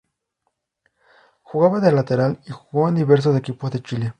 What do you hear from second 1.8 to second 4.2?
lateral y jugó en diversos equipos de Chile.